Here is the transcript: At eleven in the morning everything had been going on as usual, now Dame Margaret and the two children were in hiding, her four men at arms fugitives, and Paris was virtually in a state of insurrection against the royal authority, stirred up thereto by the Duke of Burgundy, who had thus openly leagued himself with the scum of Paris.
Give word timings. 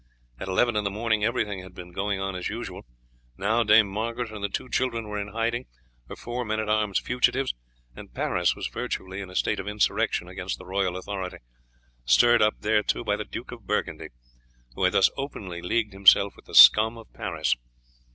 At 0.39 0.47
eleven 0.47 0.75
in 0.75 0.83
the 0.83 0.89
morning 0.89 1.23
everything 1.23 1.59
had 1.59 1.75
been 1.75 1.91
going 1.91 2.19
on 2.19 2.35
as 2.35 2.47
usual, 2.49 2.87
now 3.37 3.61
Dame 3.61 3.87
Margaret 3.87 4.31
and 4.31 4.43
the 4.43 4.49
two 4.49 4.67
children 4.67 5.07
were 5.07 5.19
in 5.19 5.27
hiding, 5.27 5.67
her 6.09 6.15
four 6.15 6.43
men 6.43 6.59
at 6.59 6.67
arms 6.67 6.97
fugitives, 6.97 7.53
and 7.95 8.11
Paris 8.11 8.55
was 8.55 8.65
virtually 8.65 9.21
in 9.21 9.29
a 9.29 9.35
state 9.35 9.59
of 9.59 9.67
insurrection 9.67 10.27
against 10.27 10.57
the 10.57 10.65
royal 10.65 10.97
authority, 10.97 11.37
stirred 12.03 12.41
up 12.41 12.61
thereto 12.61 13.03
by 13.03 13.15
the 13.15 13.25
Duke 13.25 13.51
of 13.51 13.67
Burgundy, 13.67 14.07
who 14.73 14.85
had 14.85 14.93
thus 14.95 15.11
openly 15.17 15.61
leagued 15.61 15.93
himself 15.93 16.35
with 16.35 16.45
the 16.45 16.55
scum 16.55 16.97
of 16.97 17.13
Paris. 17.13 17.55